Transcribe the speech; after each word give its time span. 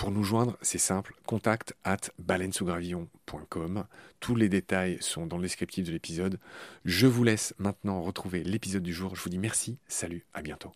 Pour 0.00 0.10
nous 0.10 0.24
joindre, 0.24 0.56
c'est 0.62 0.78
simple, 0.78 1.14
contact 1.26 1.74
at 1.84 1.98
baleinesougravillon.com. 2.18 3.84
Tous 4.18 4.34
les 4.34 4.48
détails 4.48 4.96
sont 5.02 5.26
dans 5.26 5.36
le 5.36 5.42
descriptif 5.42 5.84
de 5.84 5.92
l'épisode. 5.92 6.40
Je 6.86 7.06
vous 7.06 7.22
laisse 7.22 7.52
maintenant 7.58 8.00
retrouver 8.00 8.42
l'épisode 8.42 8.82
du 8.82 8.94
jour. 8.94 9.14
Je 9.14 9.20
vous 9.20 9.28
dis 9.28 9.36
merci, 9.36 9.78
salut, 9.88 10.24
à 10.32 10.40
bientôt. 10.40 10.72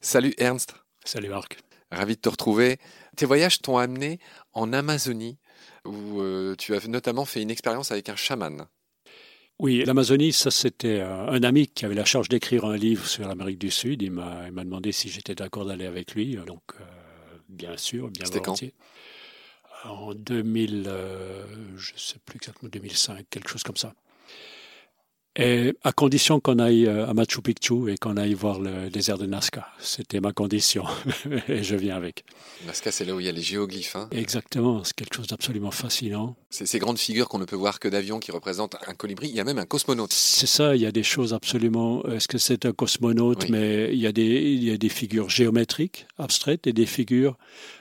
Salut 0.00 0.32
Ernst. 0.38 0.74
Salut 1.04 1.28
Marc. 1.28 1.58
Ravi 1.90 2.16
de 2.16 2.20
te 2.22 2.30
retrouver. 2.30 2.78
Tes 3.14 3.26
voyages 3.26 3.60
t'ont 3.60 3.76
amené 3.76 4.18
en 4.54 4.72
Amazonie 4.72 5.38
où 5.84 6.20
euh, 6.20 6.54
tu 6.56 6.74
as 6.74 6.86
notamment 6.86 7.24
fait 7.24 7.42
une 7.42 7.50
expérience 7.50 7.92
avec 7.92 8.08
un 8.08 8.16
chaman. 8.16 8.66
Oui, 9.58 9.84
l'Amazonie, 9.84 10.32
ça 10.32 10.50
c'était 10.50 11.00
un 11.00 11.42
ami 11.44 11.68
qui 11.68 11.84
avait 11.84 11.94
la 11.94 12.04
charge 12.04 12.28
d'écrire 12.28 12.64
un 12.64 12.76
livre 12.76 13.06
sur 13.06 13.28
l'Amérique 13.28 13.58
du 13.58 13.70
Sud. 13.70 14.02
Il 14.02 14.10
m'a 14.10 14.50
demandé 14.50 14.90
si 14.90 15.08
j'étais 15.08 15.34
d'accord 15.34 15.66
d'aller 15.66 15.86
avec 15.86 16.14
lui. 16.14 16.36
Donc, 16.46 16.62
euh, 16.80 16.84
bien 17.48 17.76
sûr, 17.76 18.08
bien 18.10 18.28
volontiers. 18.28 18.74
en 19.84 20.14
2000, 20.14 20.84
euh, 20.86 21.44
je 21.76 21.92
ne 21.92 21.98
sais 21.98 22.18
plus 22.24 22.36
exactement, 22.36 22.70
2005, 22.72 23.26
quelque 23.30 23.48
chose 23.48 23.62
comme 23.62 23.76
ça. 23.76 23.94
Et 25.34 25.72
à 25.82 25.92
condition 25.92 26.40
qu'on 26.40 26.58
aille 26.58 26.86
euh, 26.86 27.08
à 27.08 27.14
Machu 27.14 27.40
Picchu 27.40 27.90
et 27.90 27.96
qu'on 27.96 28.18
aille 28.18 28.34
voir 28.34 28.60
le 28.60 28.90
désert 28.90 29.16
de 29.16 29.24
Nazca. 29.24 29.66
C'était 29.78 30.20
ma 30.20 30.32
condition. 30.32 30.84
et 31.48 31.62
je 31.62 31.74
viens 31.74 31.96
avec. 31.96 32.24
Nazca, 32.66 32.92
c'est 32.92 33.06
là 33.06 33.14
où 33.14 33.20
il 33.20 33.24
y 33.24 33.30
a 33.30 33.32
les 33.32 33.40
géoglyphes. 33.40 33.96
Hein. 33.96 34.08
Exactement. 34.10 34.84
C'est 34.84 34.94
quelque 34.94 35.16
chose 35.16 35.28
d'absolument 35.28 35.70
fascinant. 35.70 36.36
C'est 36.50 36.66
ces 36.66 36.78
grandes 36.78 36.98
figures 36.98 37.28
qu'on 37.30 37.38
ne 37.38 37.46
peut 37.46 37.56
voir 37.56 37.80
que 37.80 37.88
d'avion 37.88 38.20
qui 38.20 38.30
représentent 38.30 38.76
un 38.86 38.92
colibri. 38.92 39.30
Il 39.30 39.34
y 39.34 39.40
a 39.40 39.44
même 39.44 39.58
un 39.58 39.64
cosmonaute. 39.64 40.12
C'est 40.12 40.46
ça. 40.46 40.76
Il 40.76 40.82
y 40.82 40.86
a 40.86 40.92
des 40.92 41.02
choses 41.02 41.32
absolument. 41.32 42.04
Est-ce 42.04 42.28
que 42.28 42.36
c'est 42.36 42.66
un 42.66 42.72
cosmonaute? 42.72 43.48
Mais 43.48 43.88
il 43.90 44.00
y, 44.00 44.06
a 44.06 44.12
des, 44.12 44.26
il 44.26 44.62
y 44.62 44.70
a 44.70 44.76
des 44.76 44.90
figures 44.90 45.30
géométriques, 45.30 46.06
abstraites, 46.18 46.66
et 46.66 46.74
des 46.74 46.86
figures 46.86 47.38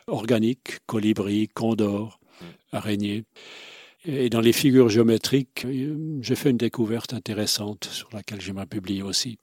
organiques, 0.08 0.80
colibri, 0.86 1.50
condor, 1.50 2.22
mm. 2.40 2.46
araignée. 2.72 3.26
Et 4.06 4.30
dans 4.30 4.42
les 4.42 4.54
figures 4.54 4.90
géométriques, 4.90 5.66
euh, 5.66 6.20
j'ai 6.22 6.36
fait 6.36 6.50
une 6.50 6.58
découverte 6.58 7.14
intéressante 7.14 7.86
sur 7.86 8.10
laquelle 8.14 8.42
j'aimerais 8.42 8.66
publier 8.66 9.04
aussi. 9.04 9.38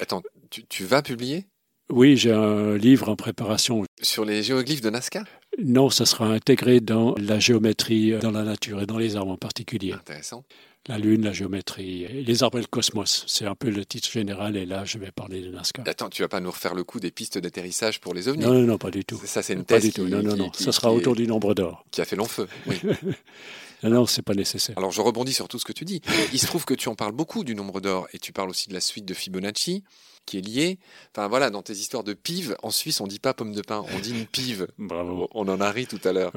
Attends, 0.00 0.22
tu, 0.50 0.84
vas 0.84 1.02
publier? 1.02 1.46
Oui, 1.90 2.16
j'ai 2.16 2.32
un 2.32 2.76
livre 2.76 3.08
en 3.08 3.16
préparation. 3.16 3.84
Sur 4.00 4.24
les 4.24 4.42
géoglyphes 4.42 4.80
de 4.80 4.90
Nazca? 4.90 5.24
Non, 5.62 5.90
ça 5.90 6.06
sera 6.06 6.26
intégré 6.26 6.80
dans 6.80 7.14
la 7.18 7.38
géométrie, 7.38 8.12
dans 8.18 8.30
la 8.30 8.44
nature 8.44 8.82
et 8.82 8.86
dans 8.86 8.98
les 8.98 9.16
arbres 9.16 9.32
en 9.32 9.36
particulier. 9.36 9.92
Intéressant 9.92 10.44
la 10.88 10.98
Lune, 10.98 11.24
la 11.24 11.32
géométrie, 11.32 12.06
les 12.06 12.42
arbres 12.42 12.58
et 12.58 12.60
le 12.60 12.66
cosmos. 12.66 13.24
C'est 13.26 13.46
un 13.46 13.54
peu 13.54 13.70
le 13.70 13.84
titre 13.84 14.10
général 14.10 14.56
et 14.56 14.66
là, 14.66 14.84
je 14.84 14.98
vais 14.98 15.10
parler 15.10 15.42
de 15.42 15.50
Nazca. 15.50 15.82
Attends, 15.86 16.08
tu 16.08 16.22
vas 16.22 16.28
pas 16.28 16.40
nous 16.40 16.50
refaire 16.50 16.74
le 16.74 16.84
coup 16.84 17.00
des 17.00 17.10
pistes 17.10 17.38
d'atterrissage 17.38 18.00
pour 18.00 18.14
les 18.14 18.28
ovnis? 18.28 18.44
Non, 18.44 18.54
non, 18.54 18.62
non, 18.62 18.78
pas 18.78 18.90
du 18.90 19.04
tout. 19.04 19.20
Ça, 19.24 19.42
c'est 19.42 19.54
une 19.54 19.64
thèse 19.64 19.82
Pas 19.82 19.86
du 19.86 19.92
tout, 19.92 20.08
non, 20.08 20.22
non, 20.22 20.36
non. 20.36 20.52
ça 20.52 20.72
sera 20.72 20.92
autour 20.92 21.16
du 21.16 21.26
nombre 21.26 21.54
d'or. 21.54 21.84
Qui 21.90 22.00
a 22.00 22.04
fait 22.04 22.16
long 22.16 22.26
feu, 22.26 22.46
oui. 22.66 22.76
non, 23.88 23.96
non, 23.96 24.06
c'est 24.06 24.22
pas 24.22 24.34
nécessaire. 24.34 24.76
Alors, 24.78 24.90
je 24.90 25.00
rebondis 25.00 25.32
sur 25.32 25.48
tout 25.48 25.58
ce 25.58 25.64
que 25.64 25.72
tu 25.72 25.84
dis. 25.84 26.00
Il 26.32 26.38
se 26.38 26.46
trouve 26.46 26.64
que 26.64 26.74
tu 26.74 26.88
en 26.88 26.94
parles 26.94 27.12
beaucoup 27.12 27.44
du 27.44 27.54
nombre 27.54 27.80
d'or 27.80 28.08
et 28.12 28.18
tu 28.18 28.32
parles 28.32 28.50
aussi 28.50 28.68
de 28.68 28.74
la 28.74 28.80
suite 28.80 29.04
de 29.04 29.14
Fibonacci 29.14 29.84
qui 30.26 30.38
est 30.38 30.40
lié. 30.40 30.78
Enfin 31.14 31.28
voilà, 31.28 31.50
dans 31.50 31.62
tes 31.62 31.72
histoires 31.72 32.04
de 32.04 32.12
pive, 32.12 32.56
en 32.62 32.70
Suisse, 32.70 33.00
on 33.00 33.06
dit 33.06 33.20
pas 33.20 33.32
pomme 33.32 33.52
de 33.52 33.62
pain, 33.62 33.84
on 33.94 33.98
dit 34.00 34.10
une 34.10 34.26
pive. 34.26 34.66
Bravo. 34.78 35.28
On 35.32 35.48
en 35.48 35.60
a 35.60 35.70
ri 35.70 35.86
tout 35.86 36.00
à 36.04 36.12
l'heure. 36.12 36.32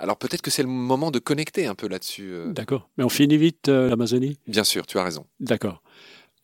Alors 0.00 0.18
peut-être 0.18 0.42
que 0.42 0.50
c'est 0.50 0.62
le 0.62 0.68
moment 0.68 1.10
de 1.10 1.18
connecter 1.18 1.66
un 1.66 1.74
peu 1.74 1.88
là-dessus. 1.88 2.30
Euh. 2.32 2.52
D'accord. 2.52 2.90
Mais 2.98 3.04
on 3.04 3.08
finit 3.08 3.38
vite 3.38 3.68
euh, 3.68 3.88
l'Amazonie? 3.88 4.38
Bien 4.46 4.64
sûr, 4.64 4.86
tu 4.86 4.98
as 4.98 5.04
raison. 5.04 5.24
D'accord. 5.40 5.82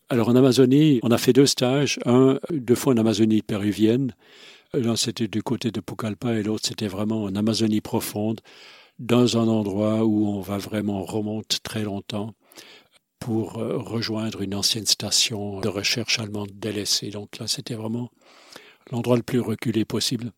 Alors 0.09 0.29
en 0.29 0.35
Amazonie, 0.35 0.99
on 1.03 1.11
a 1.11 1.17
fait 1.17 1.33
deux 1.33 1.45
stages. 1.45 1.99
Un, 2.05 2.39
deux 2.49 2.75
fois 2.75 2.93
en 2.93 2.97
Amazonie 2.97 3.41
péruvienne. 3.41 4.15
L'un 4.73 4.95
c'était 4.95 5.27
du 5.27 5.41
côté 5.41 5.71
de 5.71 5.79
Pucallpa 5.79 6.33
et 6.33 6.43
l'autre 6.43 6.65
c'était 6.67 6.87
vraiment 6.87 7.23
en 7.23 7.35
Amazonie 7.35 7.81
profonde, 7.81 8.41
dans 8.99 9.37
un 9.37 9.47
endroit 9.47 10.05
où 10.05 10.27
on 10.27 10.41
va 10.41 10.57
vraiment 10.57 11.03
remonter 11.03 11.57
très 11.61 11.83
longtemps 11.83 12.33
pour 13.19 13.57
euh, 13.57 13.77
rejoindre 13.77 14.41
une 14.41 14.55
ancienne 14.55 14.85
station 14.85 15.59
de 15.59 15.67
recherche 15.67 16.19
allemande 16.19 16.51
délaissée. 16.53 17.09
Donc 17.09 17.39
là, 17.39 17.47
c'était 17.47 17.73
vraiment 17.73 18.11
l'endroit 18.91 19.17
le 19.17 19.23
plus 19.23 19.39
reculé 19.39 19.85
possible. 19.85 20.31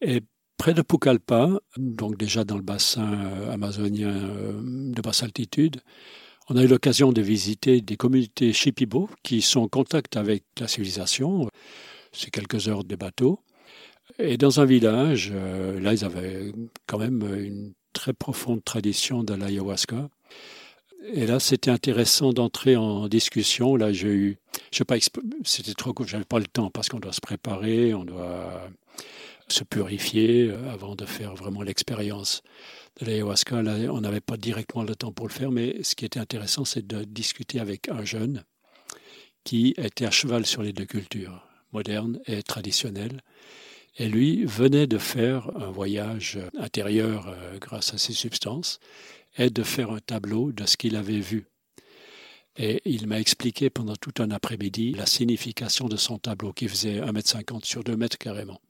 Et 0.00 0.20
près 0.56 0.74
de 0.74 0.82
Pucallpa, 0.82 1.60
donc 1.76 2.16
déjà 2.16 2.44
dans 2.44 2.56
le 2.56 2.62
bassin 2.62 3.12
euh, 3.12 3.52
amazonien 3.52 4.14
euh, 4.14 4.60
de 4.62 5.02
basse 5.02 5.22
altitude, 5.22 5.80
on 6.48 6.56
a 6.56 6.62
eu 6.62 6.66
l'occasion 6.66 7.12
de 7.12 7.22
visiter 7.22 7.80
des 7.80 7.96
communautés 7.96 8.52
Shipibo 8.52 9.08
qui 9.22 9.42
sont 9.42 9.60
en 9.60 9.68
contact 9.68 10.16
avec 10.16 10.44
la 10.58 10.68
civilisation. 10.68 11.48
C'est 12.12 12.30
quelques 12.30 12.68
heures 12.68 12.84
de 12.84 12.96
bateau. 12.96 13.40
Et 14.18 14.36
dans 14.36 14.60
un 14.60 14.64
village, 14.64 15.32
là, 15.32 15.92
ils 15.92 16.04
avaient 16.04 16.52
quand 16.86 16.98
même 16.98 17.22
une 17.34 17.72
très 17.92 18.12
profonde 18.12 18.62
tradition 18.64 19.24
de 19.24 19.34
l'ayahuasca. 19.34 20.08
Et 21.12 21.26
là, 21.26 21.40
c'était 21.40 21.70
intéressant 21.70 22.32
d'entrer 22.32 22.76
en 22.76 23.08
discussion. 23.08 23.76
Là, 23.76 23.92
j'ai 23.92 24.08
eu, 24.08 24.38
je 24.72 24.84
pas, 24.84 24.96
c'était 25.44 25.74
trop 25.74 25.92
court, 25.92 26.06
j'avais 26.06 26.24
pas 26.24 26.38
le 26.38 26.46
temps 26.46 26.70
parce 26.70 26.88
qu'on 26.88 27.00
doit 27.00 27.12
se 27.12 27.20
préparer, 27.20 27.92
on 27.92 28.04
doit 28.04 28.70
se 29.48 29.64
purifier 29.64 30.48
euh, 30.48 30.72
avant 30.72 30.94
de 30.94 31.04
faire 31.04 31.34
vraiment 31.34 31.62
l'expérience 31.62 32.42
de 33.00 33.06
l'ayahuasca. 33.06 33.56
on 33.56 34.00
n'avait 34.00 34.20
pas 34.20 34.36
directement 34.36 34.84
le 34.84 34.94
temps 34.94 35.12
pour 35.12 35.26
le 35.26 35.32
faire, 35.32 35.50
mais 35.50 35.82
ce 35.82 35.94
qui 35.94 36.04
était 36.04 36.20
intéressant, 36.20 36.64
c'est 36.64 36.86
de 36.86 37.04
discuter 37.04 37.58
avec 37.58 37.88
un 37.88 38.04
jeune 38.04 38.44
qui 39.44 39.74
était 39.76 40.06
à 40.06 40.10
cheval 40.10 40.46
sur 40.46 40.62
les 40.62 40.72
deux 40.72 40.84
cultures, 40.84 41.46
moderne 41.72 42.20
et 42.26 42.42
traditionnelle. 42.42 43.22
Et 43.96 44.08
lui 44.08 44.44
venait 44.44 44.86
de 44.86 44.98
faire 44.98 45.50
un 45.56 45.70
voyage 45.70 46.38
intérieur 46.58 47.28
euh, 47.28 47.58
grâce 47.58 47.92
à 47.92 47.98
ces 47.98 48.14
substances 48.14 48.80
et 49.36 49.50
de 49.50 49.62
faire 49.62 49.90
un 49.90 50.00
tableau 50.00 50.52
de 50.52 50.64
ce 50.64 50.76
qu'il 50.76 50.96
avait 50.96 51.20
vu. 51.20 51.46
Et 52.56 52.82
il 52.84 53.06
m'a 53.06 53.18
expliqué 53.18 53.70
pendant 53.70 53.96
tout 53.96 54.12
un 54.18 54.30
après-midi 54.30 54.92
la 54.92 55.06
signification 55.06 55.88
de 55.88 55.96
son 55.96 56.18
tableau 56.18 56.52
qui 56.52 56.68
faisait 56.68 57.00
1m50 57.00 57.64
sur 57.64 57.82
2 57.82 57.96
mètres 57.96 58.18
carrément. 58.18 58.60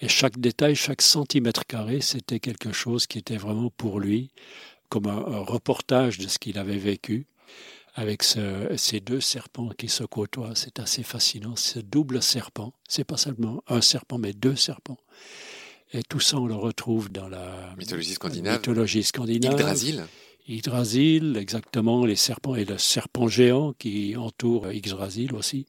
Et 0.00 0.08
chaque 0.08 0.38
détail, 0.38 0.74
chaque 0.74 1.02
centimètre 1.02 1.66
carré, 1.66 2.00
c'était 2.00 2.40
quelque 2.40 2.72
chose 2.72 3.06
qui 3.06 3.18
était 3.18 3.36
vraiment 3.36 3.70
pour 3.70 4.00
lui 4.00 4.30
comme 4.88 5.06
un, 5.06 5.18
reportage 5.40 6.18
de 6.18 6.28
ce 6.28 6.38
qu'il 6.38 6.58
avait 6.58 6.76
vécu 6.76 7.26
avec 7.96 8.22
ces 8.22 9.00
deux 9.00 9.20
serpents 9.22 9.70
qui 9.70 9.88
se 9.88 10.04
côtoient. 10.04 10.54
C'est 10.54 10.78
assez 10.80 11.02
fascinant. 11.02 11.56
Ce 11.56 11.78
double 11.78 12.22
serpent, 12.22 12.74
c'est 12.86 13.04
pas 13.04 13.16
seulement 13.16 13.64
un 13.68 13.80
serpent, 13.80 14.18
mais 14.18 14.34
deux 14.34 14.54
serpents. 14.54 14.98
Et 15.92 16.02
tout 16.02 16.20
ça, 16.20 16.36
on 16.36 16.46
le 16.46 16.54
retrouve 16.54 17.10
dans 17.10 17.28
la 17.28 17.74
mythologie 17.78 18.12
scandinave. 18.12 18.56
Mythologie 18.58 19.02
scandinave. 19.02 19.52
Yggdrasil. 19.52 20.04
Yggdrasil, 20.46 21.36
exactement, 21.38 22.04
les 22.04 22.16
serpents 22.16 22.54
et 22.54 22.66
le 22.66 22.76
serpent 22.76 23.28
géant 23.28 23.72
qui 23.72 24.14
entoure 24.14 24.70
Yggdrasil 24.70 25.34
aussi. 25.34 25.66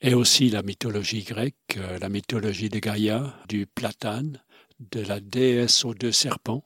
Et 0.00 0.14
aussi 0.14 0.48
la 0.48 0.62
mythologie 0.62 1.22
grecque, 1.22 1.76
euh, 1.76 1.98
la 2.00 2.08
mythologie 2.08 2.70
de 2.70 2.80
Gaïa, 2.80 3.36
du 3.48 3.66
platane, 3.66 4.40
de 4.90 5.00
la 5.00 5.20
déesse 5.20 5.84
aux 5.84 5.94
deux 5.94 6.10
serpents. 6.10 6.64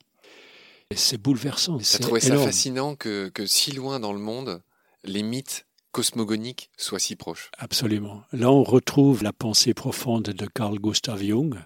C'est 0.94 1.20
bouleversant. 1.20 1.78
As 1.78 1.98
trouvé 1.98 2.20
ça 2.20 2.38
fascinant 2.38 2.94
que, 2.94 3.28
que 3.28 3.44
si 3.46 3.72
loin 3.72 3.98
dans 3.98 4.12
le 4.12 4.20
monde, 4.20 4.62
les 5.02 5.22
mythes 5.22 5.66
cosmogoniques 5.90 6.70
soient 6.76 6.98
si 6.98 7.16
proches. 7.16 7.50
Absolument. 7.58 8.22
Là, 8.32 8.52
on 8.52 8.62
retrouve 8.62 9.22
la 9.22 9.32
pensée 9.32 9.74
profonde 9.74 10.24
de 10.24 10.46
Carl 10.46 10.78
Gustav 10.78 11.22
Jung, 11.22 11.56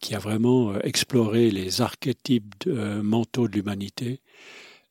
qui 0.00 0.14
a 0.14 0.18
vraiment 0.18 0.72
euh, 0.72 0.80
exploré 0.84 1.50
les 1.50 1.80
archétypes 1.80 2.54
euh, 2.66 3.02
mentaux 3.02 3.48
de 3.48 3.54
l'humanité. 3.54 4.20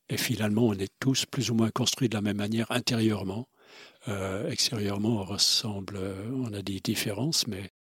Et 0.09 0.18
finalement, 0.18 0.63
on 0.63 0.74
est 0.74 0.92
tous 1.00 1.25
plus 1.25 1.50
ou 1.50 1.54
moins 1.54 1.69
construits 1.69 2.09
de 2.09 2.16
la 2.16 2.21
même 2.21 2.38
manière 2.38 2.69
intérieurement. 2.71 3.48
Euh, 4.07 4.50
extérieurement, 4.50 5.21
on 5.21 5.24
ressemble, 5.24 6.00
on 6.33 6.51
a 6.54 6.62
des 6.62 6.81
différences, 6.81 7.48
mais 7.48 7.71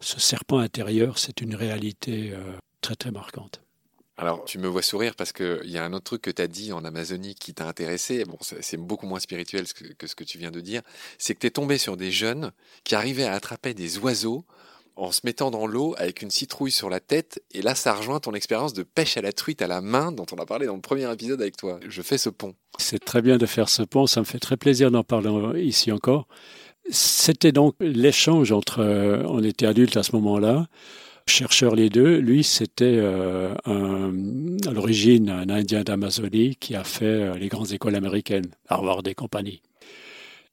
ce 0.00 0.20
serpent 0.20 0.58
intérieur, 0.58 1.18
c'est 1.18 1.40
une 1.40 1.54
réalité 1.54 2.34
très 2.82 2.94
très 2.94 3.10
marquante. 3.10 3.62
Alors, 4.20 4.44
tu 4.44 4.58
me 4.58 4.66
vois 4.66 4.82
sourire 4.82 5.14
parce 5.14 5.32
qu'il 5.32 5.70
y 5.70 5.78
a 5.78 5.84
un 5.84 5.92
autre 5.92 6.04
truc 6.04 6.22
que 6.22 6.30
tu 6.30 6.42
as 6.42 6.48
dit 6.48 6.72
en 6.72 6.84
Amazonie 6.84 7.36
qui 7.36 7.54
t'a 7.54 7.68
intéressé. 7.68 8.24
Bon, 8.24 8.36
c'est 8.40 8.76
beaucoup 8.76 9.06
moins 9.06 9.20
spirituel 9.20 9.64
que, 9.96 10.06
ce 10.08 10.16
que 10.16 10.24
tu 10.24 10.38
viens 10.38 10.50
de 10.50 10.58
dire. 10.58 10.82
C'est 11.18 11.34
que 11.34 11.38
tu 11.38 11.46
es 11.46 11.50
tombé 11.50 11.78
sur 11.78 11.96
des 11.96 12.10
jeunes 12.10 12.50
qui 12.82 12.96
arrivaient 12.96 13.26
à 13.26 13.34
attraper 13.34 13.74
des 13.74 13.98
oiseaux 13.98 14.44
en 14.96 15.12
se 15.12 15.20
mettant 15.22 15.52
dans 15.52 15.68
l'eau 15.68 15.94
avec 15.98 16.20
une 16.20 16.32
citrouille 16.32 16.72
sur 16.72 16.90
la 16.90 16.98
tête. 16.98 17.40
Et 17.52 17.62
là, 17.62 17.76
ça 17.76 17.94
rejoint 17.94 18.18
ton 18.18 18.34
expérience 18.34 18.72
de 18.72 18.82
pêche 18.82 19.16
à 19.16 19.22
la 19.22 19.32
truite 19.32 19.62
à 19.62 19.68
la 19.68 19.80
main 19.80 20.10
dont 20.10 20.26
on 20.32 20.36
a 20.42 20.46
parlé 20.46 20.66
dans 20.66 20.74
le 20.74 20.80
premier 20.80 21.08
épisode 21.12 21.40
avec 21.40 21.56
toi. 21.56 21.78
Je 21.88 22.02
fais 22.02 22.18
ce 22.18 22.28
pont. 22.28 22.56
C'est 22.78 23.04
très 23.04 23.22
bien 23.22 23.38
de 23.38 23.46
faire 23.46 23.68
ce 23.68 23.84
pont. 23.84 24.08
Ça 24.08 24.18
me 24.18 24.24
fait 24.24 24.40
très 24.40 24.56
plaisir 24.56 24.90
d'en 24.90 25.04
parler 25.04 25.62
ici 25.62 25.92
encore. 25.92 26.26
C'était 26.90 27.52
donc 27.52 27.76
l'échange 27.78 28.50
entre, 28.50 28.80
euh, 28.80 29.22
on 29.26 29.44
était 29.44 29.66
adultes 29.66 29.96
à 29.96 30.02
ce 30.02 30.16
moment-là, 30.16 30.66
chercheurs 31.28 31.74
les 31.74 31.90
deux. 31.90 32.18
Lui, 32.18 32.42
c'était 32.42 32.84
euh, 32.84 33.54
à 33.66 34.70
l'origine 34.70 35.30
un 35.30 35.48
Indien 35.48 35.82
d'Amazonie 35.82 36.56
qui 36.56 36.74
a 36.74 36.84
fait 36.84 37.04
euh, 37.04 37.34
les 37.34 37.48
grandes 37.48 37.72
écoles 37.72 37.94
américaines, 37.94 38.50
Harvard 38.68 39.02
et 39.06 39.14
compagnie. 39.14 39.62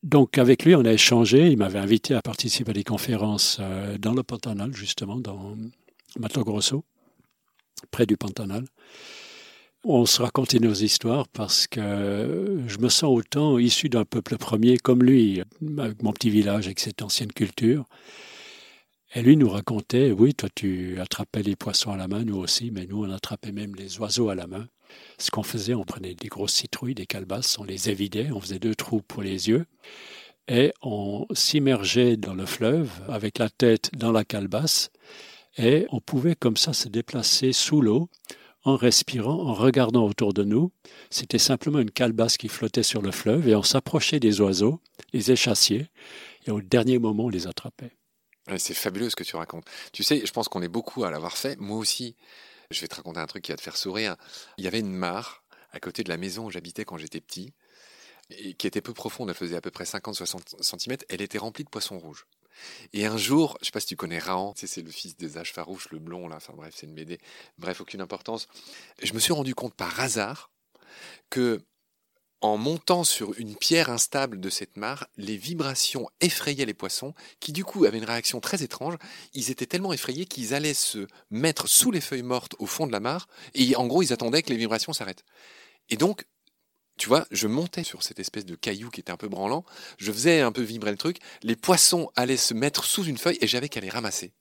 Donc 0.04 0.38
avec 0.38 0.66
lui, 0.66 0.76
on 0.76 0.86
a 0.86 0.94
échangé. 0.94 1.48
Il 1.48 1.58
m'avait 1.58 1.80
invité 1.80 2.14
à 2.14 2.22
participer 2.22 2.72
à 2.72 2.74
des 2.74 2.84
conférences 2.84 3.58
euh, 3.60 3.98
dans 3.98 4.14
le 4.14 4.24
Pantanal, 4.24 4.74
justement, 4.74 5.18
dans 5.18 5.56
Mato 6.20 6.44
Grosso, 6.44 6.84
près 7.92 8.06
du 8.06 8.18
Pantanal. 8.18 8.66
On 9.84 10.06
se 10.06 10.22
racontait 10.22 10.60
nos 10.60 10.74
histoires 10.74 11.28
parce 11.28 11.68
que 11.68 12.60
je 12.68 12.78
me 12.80 12.90
sens 12.90 13.16
autant 13.16 13.60
issu 13.60 13.88
d'un 13.88 14.04
peuple 14.04 14.38
premier 14.38 14.78
comme 14.78 15.04
lui, 15.04 15.44
avec 15.78 16.02
mon 16.02 16.12
petit 16.12 16.32
village, 16.32 16.66
avec 16.66 16.80
cette 16.80 17.04
ancienne 17.04 17.32
culture. 17.32 17.86
Et 19.18 19.22
lui 19.22 19.38
nous 19.38 19.50
racontait, 19.50 20.12
oui, 20.12 20.34
toi 20.34 20.50
tu 20.54 21.00
attrapais 21.00 21.42
les 21.42 21.56
poissons 21.56 21.92
à 21.92 21.96
la 21.96 22.10
main, 22.10 22.26
nous 22.26 22.36
aussi, 22.36 22.70
mais 22.70 22.86
nous 22.86 23.06
on 23.06 23.10
attrapait 23.10 23.54
même 23.54 23.74
les 23.74 23.98
oiseaux 24.00 24.28
à 24.28 24.36
la 24.36 24.46
main. 24.46 24.68
Ce 25.18 25.32
qu'on 25.32 25.42
faisait, 25.42 25.74
on 25.74 25.86
prenait 25.86 26.16
des 26.16 26.28
grosses 26.28 26.56
citrouilles, 26.56 26.96
des 26.96 27.06
calebasses, 27.06 27.58
on 27.58 27.64
les 27.64 27.90
évidait, 27.90 28.30
on 28.34 28.42
faisait 28.42 28.60
deux 28.60 28.76
trous 28.76 29.02
pour 29.02 29.24
les 29.24 29.48
yeux, 29.48 29.68
et 30.50 30.74
on 30.82 31.28
s'immergeait 31.32 32.18
dans 32.18 32.34
le 32.34 32.46
fleuve 32.46 32.92
avec 33.08 33.38
la 33.38 33.50
tête 33.50 33.90
dans 33.96 34.12
la 34.12 34.26
calebasse, 34.26 34.90
et 35.58 35.88
on 35.92 36.02
pouvait 36.02 36.36
comme 36.36 36.58
ça 36.58 36.74
se 36.74 36.90
déplacer 36.90 37.54
sous 37.54 37.80
l'eau 37.80 38.10
en 38.66 38.76
respirant, 38.76 39.48
en 39.48 39.54
regardant 39.54 40.06
autour 40.06 40.34
de 40.34 40.44
nous. 40.44 40.74
C'était 41.10 41.38
simplement 41.38 41.80
une 41.80 41.92
calebasse 41.92 42.36
qui 42.36 42.50
flottait 42.50 42.84
sur 42.84 43.02
le 43.02 43.12
fleuve, 43.12 43.48
et 43.48 43.56
on 43.56 43.64
s'approchait 43.64 44.20
des 44.20 44.42
oiseaux, 44.42 44.82
les 45.14 45.32
échassiers, 45.32 45.88
et 46.48 46.52
au 46.52 46.60
dernier 46.60 47.00
moment, 47.00 47.26
on 47.26 47.30
les 47.30 47.48
attrapait. 47.48 47.94
C'est 48.58 48.74
fabuleux 48.74 49.10
ce 49.10 49.16
que 49.16 49.24
tu 49.24 49.36
racontes. 49.36 49.66
Tu 49.92 50.04
sais, 50.04 50.26
je 50.26 50.32
pense 50.32 50.48
qu'on 50.48 50.62
est 50.62 50.68
beaucoup 50.68 51.04
à 51.04 51.12
l'avoir 51.12 51.38
fait. 51.38 51.60
Moi 51.60 51.78
aussi, 51.78 52.16
je 52.72 52.82
vais 52.82 52.88
te 52.88 52.96
raconter 52.96 53.20
un 53.20 53.28
truc 53.28 53.44
qui 53.44 53.52
va 53.52 53.58
te 53.58 53.62
faire 53.62 53.78
sourire. 53.78 54.16
Il 54.58 54.64
y 54.64 54.68
avait 54.68 54.80
une 54.80 54.94
mare 54.94 55.44
à 55.72 55.80
côté 55.80 56.04
de 56.04 56.10
la 56.10 56.18
maison 56.18 56.46
où 56.46 56.52
j'habitais 56.52 56.86
quand 56.86 56.98
j'étais 56.98 57.20
petit, 57.20 57.54
et 58.30 58.54
qui 58.54 58.66
était 58.66 58.82
peu 58.82 58.94
profonde, 58.94 59.30
elle 59.30 59.36
faisait 59.36 59.58
à 59.58 59.62
peu 59.62 59.72
près 59.72 59.84
50-60 59.84 60.62
cm, 60.62 60.98
elle 61.10 61.22
était 61.22 61.38
remplie 61.38 61.64
de 61.64 61.70
poissons 61.70 62.00
rouges. 62.00 62.26
Et 62.94 63.06
un 63.06 63.18
jour, 63.18 63.58
je 63.60 63.66
sais 63.66 63.72
pas 63.72 63.82
si 63.82 63.88
tu 63.88 63.98
connais 63.98 64.18
Rahan, 64.18 64.54
tu 64.54 64.62
sais, 64.62 64.68
c'est 64.68 64.82
le 64.82 64.90
fils 64.90 65.18
des 65.18 65.38
âges 65.38 65.52
farouches, 65.52 65.90
le 65.92 66.00
blond, 66.00 66.28
là, 66.28 66.38
enfin 66.38 66.54
bref, 66.56 66.74
c'est 66.78 66.88
une 66.88 66.96
BD, 66.96 67.20
bref, 67.58 67.82
aucune 67.82 68.02
importance. 68.02 68.48
Je 69.04 69.14
me 69.14 69.20
suis 69.20 69.34
rendu 69.34 69.54
compte 69.54 69.76
par 69.76 70.00
hasard 70.00 70.50
que 71.30 71.62
en 72.42 72.58
montant 72.58 73.04
sur 73.04 73.38
une 73.40 73.56
pierre 73.56 73.90
instable 73.90 74.40
de 74.40 74.50
cette 74.50 74.78
mare, 74.78 75.08
les 75.18 75.38
vibrations 75.38 76.10
effrayaient 76.22 76.66
les 76.66 76.74
poissons, 76.74 77.14
qui 77.40 77.52
du 77.52 77.64
coup 77.64 77.86
avaient 77.86 77.98
une 77.98 78.06
réaction 78.06 78.40
très 78.40 78.64
étrange. 78.64 78.96
Ils 79.34 79.52
étaient 79.52 79.66
tellement 79.66 79.94
effrayés 79.94 80.26
qu'ils 80.26 80.54
allaient 80.54 80.74
se 80.74 81.08
mettre 81.32 81.68
sous 81.68 81.92
les 81.92 82.02
feuilles 82.02 82.22
mortes 82.22 82.56
au 82.60 82.66
fond 82.66 82.88
de 82.88 82.92
la 82.92 83.00
mare, 83.00 83.28
et 83.54 83.76
en 83.76 83.88
gros 83.88 84.04
ils 84.04 84.14
attendaient 84.14 84.44
que 84.44 84.50
les 84.50 84.58
vibrations 84.58 84.94
s'arrêtent. 84.94 85.26
Et 85.90 85.98
donc, 85.98 86.26
tu 86.98 87.10
vois, 87.10 87.26
je 87.32 87.48
montais 87.48 87.84
sur 87.84 88.04
cette 88.04 88.20
espèce 88.20 88.46
de 88.46 88.56
caillou 88.56 88.90
qui 88.90 89.02
était 89.02 89.12
un 89.12 89.18
peu 89.18 89.28
branlant, 89.28 89.66
je 89.98 90.12
faisais 90.12 90.42
un 90.42 90.52
peu 90.52 90.62
vibrer 90.62 90.92
le 90.92 90.98
truc, 90.98 91.18
les 91.44 91.56
poissons 91.56 92.10
allaient 92.16 92.38
se 92.38 92.54
mettre 92.54 92.86
sous 92.86 93.04
une 93.04 93.18
feuille 93.18 93.38
et 93.42 93.48
j'avais 93.48 93.70
qu'à 93.70 93.82
les 93.82 93.90
ramasser. 93.90 94.34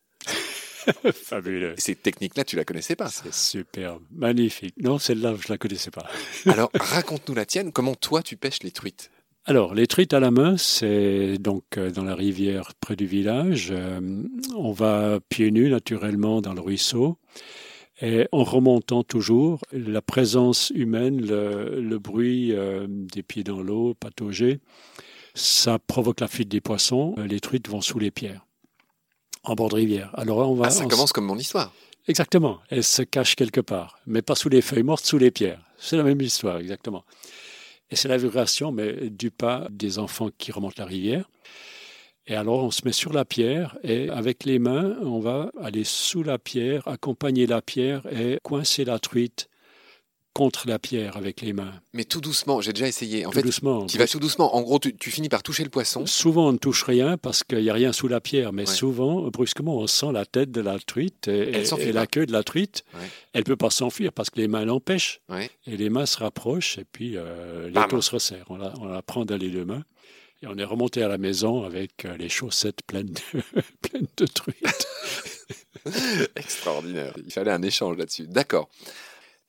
Fabuleux. 1.12 1.74
Cette 1.78 2.02
technique-là, 2.02 2.44
tu 2.44 2.56
la 2.56 2.64
connaissais 2.64 2.96
pas. 2.96 3.08
C'est 3.08 3.32
superbe, 3.32 4.02
magnifique. 4.12 4.74
Non, 4.78 4.98
celle-là, 4.98 5.34
je 5.40 5.50
la 5.52 5.58
connaissais 5.58 5.90
pas. 5.90 6.06
Alors, 6.46 6.70
raconte-nous 6.74 7.34
la 7.34 7.46
tienne. 7.46 7.72
Comment 7.72 7.94
toi, 7.94 8.22
tu 8.22 8.36
pêches 8.36 8.62
les 8.62 8.70
truites? 8.70 9.10
Alors, 9.46 9.74
les 9.74 9.86
truites 9.86 10.14
à 10.14 10.20
la 10.20 10.30
main, 10.30 10.56
c'est 10.56 11.36
donc 11.36 11.76
euh, 11.76 11.90
dans 11.90 12.04
la 12.04 12.14
rivière 12.14 12.72
près 12.80 12.96
du 12.96 13.04
village. 13.04 13.68
Euh, 13.70 14.00
on 14.56 14.72
va 14.72 15.20
pieds 15.28 15.50
nus 15.50 15.68
naturellement 15.68 16.40
dans 16.40 16.54
le 16.54 16.62
ruisseau. 16.62 17.18
Et 18.00 18.26
en 18.32 18.42
remontant 18.42 19.04
toujours, 19.04 19.60
la 19.70 20.02
présence 20.02 20.72
humaine, 20.74 21.20
le, 21.20 21.98
bruit 21.98 22.52
euh, 22.52 22.86
des 22.88 23.22
pieds 23.22 23.44
dans 23.44 23.62
l'eau, 23.62 23.94
patauger, 23.94 24.60
ça 25.34 25.78
provoque 25.78 26.20
la 26.20 26.28
fuite 26.28 26.48
des 26.48 26.60
poissons. 26.60 27.14
Les 27.18 27.38
truites 27.38 27.68
vont 27.68 27.82
sous 27.82 27.98
les 27.98 28.10
pierres 28.10 28.46
en 29.44 29.54
bord 29.54 29.68
de 29.68 29.76
rivière. 29.76 30.10
Alors 30.14 30.38
on 30.50 30.54
va. 30.54 30.66
Ah, 30.66 30.70
ça 30.70 30.86
commence 30.86 31.12
comme 31.12 31.26
mon 31.26 31.38
histoire. 31.38 31.72
Exactement. 32.06 32.60
Elle 32.68 32.84
se 32.84 33.02
cache 33.02 33.34
quelque 33.34 33.60
part, 33.60 33.98
mais 34.06 34.20
pas 34.20 34.34
sous 34.34 34.48
les 34.48 34.60
feuilles 34.60 34.82
mortes, 34.82 35.04
sous 35.04 35.18
les 35.18 35.30
pierres. 35.30 35.60
C'est 35.78 35.96
la 35.96 36.02
même 36.02 36.20
histoire, 36.20 36.58
exactement. 36.58 37.04
Et 37.90 37.96
c'est 37.96 38.08
la 38.08 38.16
vibration, 38.16 38.72
mais 38.72 39.10
du 39.10 39.30
pas 39.30 39.66
des 39.70 39.98
enfants 39.98 40.28
qui 40.36 40.52
remontent 40.52 40.82
la 40.82 40.86
rivière. 40.86 41.28
Et 42.26 42.34
alors 42.34 42.64
on 42.64 42.70
se 42.70 42.82
met 42.84 42.92
sur 42.92 43.12
la 43.12 43.24
pierre 43.24 43.76
et 43.82 44.08
avec 44.08 44.44
les 44.44 44.58
mains, 44.58 44.96
on 45.02 45.20
va 45.20 45.50
aller 45.62 45.84
sous 45.84 46.22
la 46.22 46.38
pierre, 46.38 46.86
accompagner 46.88 47.46
la 47.46 47.60
pierre 47.60 48.06
et 48.10 48.38
coincer 48.42 48.84
la 48.84 48.98
truite 48.98 49.48
contre 50.34 50.68
la 50.68 50.78
pierre 50.78 51.16
avec 51.16 51.40
les 51.40 51.52
mains. 51.52 51.72
Mais 51.92 52.04
tout 52.04 52.20
doucement, 52.20 52.60
j'ai 52.60 52.72
déjà 52.72 52.88
essayé. 52.88 53.24
En 53.24 53.30
tout 53.30 53.36
fait, 53.36 53.42
doucement. 53.42 53.86
Tu 53.86 53.96
vas 53.98 54.06
tout 54.06 54.18
doucement. 54.18 54.54
En 54.54 54.62
gros, 54.62 54.78
tu, 54.78 55.10
finis 55.10 55.28
par 55.28 55.42
toucher 55.42 55.62
le 55.62 55.70
poisson. 55.70 56.04
Souvent, 56.06 56.48
on 56.48 56.52
ne 56.52 56.58
touche 56.58 56.82
rien 56.82 57.16
parce 57.16 57.44
qu'il 57.44 57.60
n'y 57.60 57.70
a 57.70 57.74
rien 57.74 57.92
sous 57.92 58.08
la 58.08 58.20
pierre, 58.20 58.52
mais 58.52 58.66
souvent, 58.66 59.22
brusquement, 59.30 59.78
on 59.78 59.86
sent 59.86 60.12
la 60.12 60.26
tête 60.26 60.50
de 60.50 60.60
la 60.60 60.78
truite 60.78 61.28
et, 61.28 61.64
la 61.92 62.06
queue 62.06 62.26
de 62.26 62.32
la 62.32 62.42
truite. 62.42 62.84
Elle 63.32 63.40
ne 63.40 63.44
peut 63.44 63.56
pas 63.56 63.70
s'enfuir 63.70 64.12
parce 64.12 64.28
que 64.28 64.40
les 64.40 64.48
mains 64.48 64.64
l'empêchent. 64.64 65.20
Et 65.66 65.76
les 65.76 65.88
mains 65.88 66.06
se 66.06 66.18
rapprochent 66.18 66.78
et 66.78 66.84
puis 66.84 67.16
euh, 67.16 67.70
l'étau 67.70 68.02
se 68.02 68.10
resserre. 68.10 68.44
On 68.50 68.56
la, 68.56 68.74
on 68.80 68.86
la 68.86 69.02
prend 69.02 69.24
dans 69.24 69.36
les 69.36 69.50
deux 69.50 69.64
mains. 69.64 69.84
Et 70.42 70.46
on 70.46 70.58
est 70.58 70.64
remonté 70.64 71.02
à 71.02 71.08
la 71.08 71.16
maison 71.16 71.64
avec 71.64 72.04
euh, 72.04 72.16
les 72.18 72.28
chaussettes 72.28 72.80
pleines 72.86 73.12
de, 73.12 73.60
pleines 73.88 74.06
de 74.16 74.26
truites. 74.26 74.86
Extraordinaire. 76.36 77.14
Il 77.24 77.32
fallait 77.32 77.52
un 77.52 77.62
échange 77.62 77.96
là-dessus. 77.96 78.26
D'accord. 78.26 78.68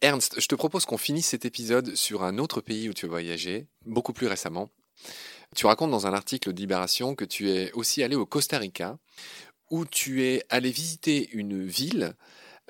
Ernst, 0.02 0.40
je 0.40 0.48
te 0.48 0.56
propose 0.56 0.86
qu'on 0.86 0.98
finisse 0.98 1.28
cet 1.28 1.46
épisode 1.46 1.96
sur 1.96 2.24
un 2.24 2.38
autre 2.38 2.62
pays 2.62 2.90
où 2.90 2.94
tu 2.94 3.06
as 3.06 3.10
voyagé, 3.10 3.68
beaucoup 3.86 4.14
plus 4.14 4.28
récemment. 4.28 4.70
Tu 5.56 5.66
racontes 5.66 5.92
dans 5.92 6.06
un 6.06 6.14
article 6.14 6.54
de 6.54 6.60
Libération 6.60 7.16
que 7.16 7.26
tu 7.26 7.50
es 7.50 7.72
aussi 7.74 8.04
allé 8.04 8.16
au 8.16 8.26
Costa 8.26 8.58
Rica, 8.58 8.98
où 9.72 9.86
tu 9.86 10.24
es 10.24 10.44
allé 10.50 10.70
visiter 10.70 11.30
une 11.32 11.66
ville 11.66 12.14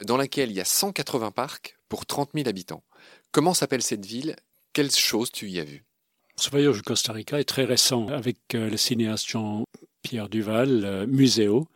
dans 0.03 0.17
laquelle 0.17 0.51
il 0.51 0.55
y 0.55 0.61
a 0.61 0.65
180 0.65 1.31
parcs 1.31 1.77
pour 1.89 2.05
30 2.05 2.31
000 2.33 2.47
habitants. 2.47 2.83
Comment 3.31 3.53
s'appelle 3.53 3.81
cette 3.81 4.05
ville? 4.05 4.35
Quelles 4.73 4.91
choses 4.91 5.31
tu 5.31 5.49
y 5.49 5.59
as 5.59 5.63
vues 5.63 5.83
Ce 6.35 6.49
voyage 6.49 6.79
au 6.79 6.81
Costa 6.81 7.13
Rica 7.13 7.39
est 7.39 7.45
très 7.45 7.65
récent 7.65 8.07
avec 8.07 8.37
euh, 8.53 8.69
le 8.69 8.77
cinéaste 8.77 9.27
Jean-Pierre 9.29 10.29
Duval, 10.29 10.85
euh, 10.85 11.07
Muséo. 11.07 11.67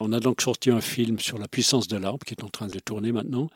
On 0.00 0.12
a 0.12 0.20
donc 0.20 0.40
sorti 0.40 0.70
un 0.70 0.80
film 0.80 1.18
sur 1.18 1.38
la 1.38 1.48
puissance 1.48 1.88
de 1.88 1.96
l'arbre 1.96 2.24
qui 2.24 2.34
est 2.34 2.44
en 2.44 2.48
train 2.48 2.68
de 2.68 2.78
tourner 2.78 3.12
maintenant. 3.12 3.50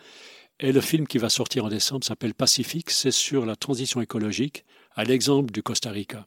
Et 0.61 0.73
le 0.73 0.81
film 0.81 1.07
qui 1.07 1.19
va 1.19 1.29
sortir 1.29 1.65
en 1.65 1.69
décembre 1.69 2.05
s'appelle 2.05 2.35
Pacifique. 2.35 2.91
C'est 2.91 3.12
sur 3.12 3.47
la 3.47 3.55
transition 3.55 4.00
écologique 4.00 4.65
à 4.97 5.05
l'exemple 5.05 5.53
du 5.53 5.62
Costa 5.62 5.91
Rica. 5.91 6.27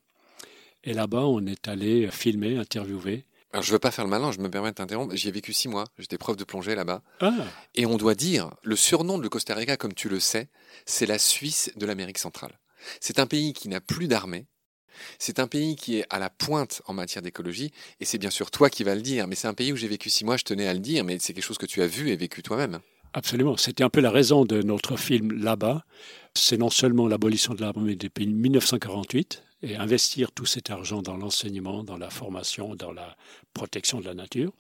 Et 0.84 0.94
là-bas, 0.94 1.26
on 1.26 1.46
est 1.46 1.68
allé 1.68 2.10
filmer, 2.12 2.58
interviewer 2.58 3.26
alors, 3.54 3.64
je 3.64 3.72
veux 3.74 3.80
pas 3.80 3.92
faire 3.92 4.06
le 4.06 4.10
malin, 4.10 4.32
je 4.32 4.40
me 4.40 4.50
permets 4.50 4.70
de 4.70 4.76
t'interrompre. 4.76 5.14
J'y 5.14 5.28
ai 5.28 5.32
vécu 5.32 5.52
six 5.52 5.68
mois. 5.68 5.84
J'étais 6.00 6.18
prof 6.18 6.38
de 6.38 6.46
plongée 6.46 6.74
là-bas. 6.74 7.02
Ah. 7.20 7.34
Et 7.76 7.86
on 7.86 7.98
doit 7.98 8.16
dire, 8.16 8.50
le 8.64 8.78
surnom 8.78 9.18
de 9.18 9.28
Costa 9.28 9.54
Rica, 9.56 9.76
comme 9.76 9.94
tu 9.94 10.08
le 10.08 10.22
sais, 10.22 10.48
c'est 10.86 11.06
la 11.06 11.20
Suisse 11.20 11.70
de 11.76 11.86
l'Amérique 11.86 12.18
centrale. 12.18 12.58
C'est 13.02 13.20
un 13.20 13.28
pays 13.28 13.52
qui 13.52 13.68
n'a 13.68 13.82
plus 13.82 14.08
d'armée. 14.08 14.48
C'est 15.20 15.40
un 15.40 15.48
pays 15.48 15.76
qui 15.76 15.98
est 15.98 16.06
à 16.10 16.18
la 16.18 16.30
pointe 16.30 16.82
en 16.86 16.94
matière 16.94 17.22
d'écologie. 17.22 17.74
Et 18.00 18.06
c'est 18.06 18.18
bien 18.18 18.30
sûr 18.30 18.52
toi 18.52 18.70
qui 18.70 18.86
vas 18.86 18.96
le 18.96 19.02
dire. 19.02 19.28
Mais 19.28 19.36
c'est 19.36 19.50
un 19.50 19.54
pays 19.54 19.74
où 19.74 19.76
j'ai 19.76 19.90
vécu 19.90 20.10
six 20.10 20.24
mois, 20.24 20.38
je 20.38 20.44
tenais 20.44 20.68
à 20.68 20.74
le 20.74 20.80
dire. 20.80 21.04
Mais 21.04 21.18
c'est 21.20 21.34
quelque 21.34 21.44
chose 21.44 21.58
que 21.58 21.66
tu 21.66 21.82
as 21.82 21.88
vu 21.88 22.10
et 22.10 22.16
vécu 22.16 22.44
toi-même. 22.44 22.80
Absolument. 23.13 23.58
C'était 23.58 23.84
un 23.84 23.89
peu 23.89 24.00
la 24.01 24.12
raison 24.12 24.46
de 24.46 24.62
notre 24.62 24.96
film 24.98 25.32
là-bas. 25.34 25.86
C'est 26.34 26.58
non 26.58 26.70
seulement 26.70 27.08
l'abolition 27.08 27.53
de 27.53 27.62
l'armée 27.62 27.96
depuis 27.96 28.25
1948, 28.25 29.44
et 29.63 29.75
investir 29.75 30.32
tout 30.32 30.46
cet 30.46 30.70
argent 30.70 31.01
dans 31.01 31.18
l'enseignement, 31.18 31.84
dans 31.84 31.98
la 31.98 32.10
formation, 32.10 32.75
dans 32.75 32.91
la 32.91 33.15
protection 33.53 34.00
de 34.00 34.06
la 34.06 34.13
nature. 34.13 34.53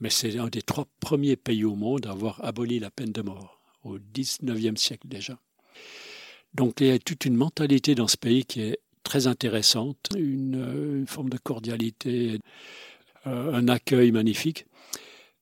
Mais 0.00 0.10
c'est 0.10 0.38
un 0.38 0.48
des 0.48 0.62
trois 0.62 0.86
premiers 1.00 1.36
pays 1.36 1.64
au 1.64 1.74
monde 1.74 2.06
à 2.06 2.10
avoir 2.10 2.44
aboli 2.44 2.78
la 2.78 2.90
peine 2.90 3.12
de 3.12 3.22
mort, 3.22 3.60
au 3.84 3.98
XIXe 4.14 4.80
siècle 4.80 5.08
déjà. 5.08 5.38
Donc 6.54 6.80
il 6.80 6.88
y 6.88 6.90
a 6.90 6.98
toute 6.98 7.24
une 7.24 7.36
mentalité 7.36 7.94
dans 7.94 8.08
ce 8.08 8.16
pays 8.16 8.44
qui 8.44 8.60
est 8.60 8.78
très 9.02 9.26
intéressante, 9.26 10.10
une, 10.16 11.04
forme 11.06 11.30
de 11.30 11.38
cordialité, 11.38 12.38
euh, 13.26 13.54
un 13.54 13.68
accueil 13.68 14.12
magnifique. 14.12 14.66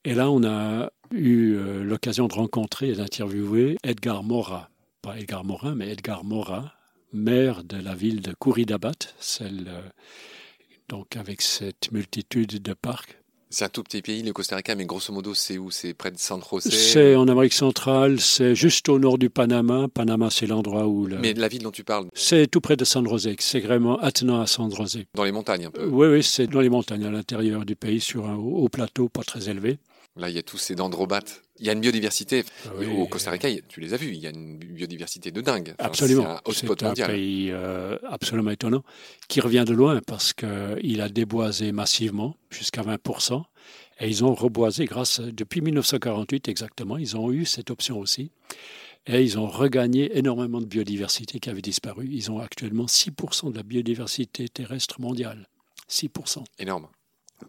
Et 0.04 0.14
là, 0.14 0.30
on 0.30 0.44
a 0.44 0.92
eu 1.12 1.54
euh, 1.54 1.84
l'occasion 1.84 2.28
de 2.28 2.34
rencontrer 2.34 2.90
et 2.90 2.94
d'interviewer 2.94 3.76
Edgar 3.82 4.22
Morin, 4.22 4.68
pas 5.02 5.18
Edgar 5.18 5.44
Morin, 5.44 5.74
mais 5.74 5.90
Edgar 5.90 6.24
Morin, 6.24 6.70
maire 7.12 7.64
de 7.64 7.76
la 7.76 7.94
ville 7.94 8.20
de 8.20 8.32
Couridabat, 8.38 8.92
celle 9.18 9.66
euh, 9.68 9.80
donc 10.88 11.16
avec 11.16 11.42
cette 11.42 11.92
multitude 11.92 12.62
de 12.62 12.74
parcs. 12.74 13.18
C'est 13.48 13.64
un 13.64 13.68
tout 13.68 13.84
petit 13.84 14.02
pays, 14.02 14.22
le 14.24 14.32
Costa 14.32 14.56
Rica, 14.56 14.74
mais 14.74 14.86
grosso 14.86 15.12
modo, 15.12 15.32
c'est 15.32 15.56
où? 15.56 15.70
C'est 15.70 15.94
près 15.94 16.10
de 16.10 16.18
San 16.18 16.42
José? 16.42 16.68
C'est 16.68 17.14
en 17.14 17.28
Amérique 17.28 17.52
centrale, 17.52 18.20
c'est 18.20 18.56
juste 18.56 18.88
au 18.88 18.98
nord 18.98 19.18
du 19.18 19.30
Panama. 19.30 19.86
Panama, 19.88 20.30
c'est 20.30 20.48
l'endroit 20.48 20.88
où... 20.88 21.06
Mais 21.06 21.32
la 21.32 21.46
ville 21.46 21.62
dont 21.62 21.70
tu 21.70 21.84
parles? 21.84 22.08
C'est 22.12 22.50
tout 22.50 22.60
près 22.60 22.76
de 22.76 22.84
San 22.84 23.08
José, 23.08 23.36
c'est 23.38 23.60
vraiment 23.60 23.98
attenant 24.00 24.40
à 24.40 24.48
San 24.48 24.74
José. 24.74 25.06
Dans 25.14 25.22
les 25.22 25.30
montagnes 25.30 25.66
un 25.66 25.70
peu 25.70 25.86
Oui, 25.86 26.08
oui, 26.08 26.22
c'est 26.24 26.48
dans 26.48 26.60
les 26.60 26.68
montagnes, 26.68 27.04
à 27.04 27.10
l'intérieur 27.10 27.64
du 27.64 27.76
pays, 27.76 28.00
sur 28.00 28.26
un 28.26 28.34
haut 28.34 28.68
plateau, 28.68 29.08
pas 29.08 29.22
très 29.22 29.48
élevé. 29.48 29.78
Là, 30.16 30.30
il 30.30 30.36
y 30.36 30.38
a 30.38 30.42
tous 30.42 30.56
ces 30.56 30.74
dendrobates. 30.74 31.42
Il 31.58 31.66
y 31.66 31.70
a 31.70 31.72
une 31.72 31.80
biodiversité. 31.80 32.44
Ah 32.66 32.70
au 32.98 33.06
Costa 33.06 33.30
Rica, 33.30 33.48
tu 33.68 33.80
les 33.80 33.92
as 33.92 33.98
vus, 33.98 34.12
il 34.12 34.20
y 34.20 34.26
a 34.26 34.30
une 34.30 34.56
biodiversité 34.56 35.30
de 35.30 35.40
dingue. 35.40 35.74
absolument. 35.78 36.38
C'est 36.50 36.82
un, 36.82 36.92
pays 36.94 37.50
euh, 37.50 37.98
absolument 38.08 38.50
étonnant 38.50 38.82
qui 39.28 39.40
revient 39.40 39.64
de 39.66 39.74
loin 39.74 40.00
parce 40.06 40.32
qu'il 40.32 41.00
a 41.00 41.08
déboisé 41.08 41.72
massivement, 41.72 42.36
jusqu'à 42.50 42.82
20%. 42.82 43.42
Et 44.00 44.08
ils 44.08 44.24
ont 44.24 44.34
reboisé 44.34 44.84
grâce, 44.84 45.20
depuis 45.20 45.60
1948 45.60 46.48
exactement, 46.48 46.98
ils 46.98 47.16
ont 47.16 47.30
eu 47.30 47.44
cette 47.44 47.70
option 47.70 47.98
aussi. 47.98 48.30
Et 49.06 49.22
ils 49.22 49.38
ont 49.38 49.46
regagné 49.46 50.16
énormément 50.18 50.60
de 50.60 50.66
biodiversité 50.66 51.38
qui 51.38 51.48
avait 51.48 51.62
disparu. 51.62 52.08
Ils 52.10 52.30
ont 52.30 52.40
actuellement 52.40 52.86
6% 52.86 53.52
de 53.52 53.56
la 53.56 53.62
biodiversité 53.62 54.48
terrestre 54.48 55.00
mondiale. 55.00 55.46
6%. 55.88 56.42
Énorme. 56.58 56.88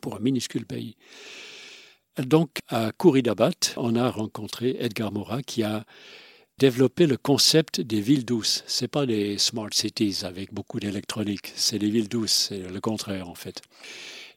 Pour 0.02 0.16
un 0.16 0.20
minuscule 0.20 0.66
pays. 0.66 0.96
Donc, 2.18 2.50
à 2.70 2.92
Couridabat, 2.92 3.52
on 3.76 3.96
a 3.96 4.10
rencontré 4.10 4.76
Edgar 4.80 5.12
Morin 5.12 5.44
qui 5.44 5.62
a 5.62 5.86
développé 6.58 7.06
le 7.06 7.16
concept 7.16 7.80
des 7.80 8.02
villes 8.02 8.26
douces. 8.26 8.64
Ce 8.66 8.88
pas 8.88 9.06
des 9.06 9.38
smart 9.38 9.70
cities 9.72 10.22
avec 10.24 10.52
beaucoup 10.52 10.80
d'électronique, 10.80 11.54
c'est 11.56 11.78
des 11.78 11.92
villes 11.92 12.10
douces, 12.10 12.48
c'est 12.50 12.60
le 12.60 12.82
contraire 12.82 13.30
en 13.30 13.36
fait. 13.36 13.62